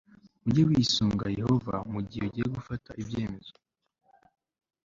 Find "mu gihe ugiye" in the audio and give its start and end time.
1.91-2.47